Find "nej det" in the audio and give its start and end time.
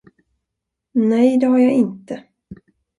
0.93-1.47